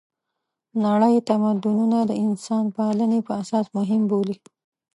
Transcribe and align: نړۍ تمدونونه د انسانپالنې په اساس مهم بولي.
نړۍ 0.85 1.15
تمدونونه 1.29 1.97
د 2.09 2.11
انسانپالنې 2.25 3.19
په 3.27 3.31
اساس 3.41 3.65
مهم 3.77 4.01
بولي. 4.09 4.37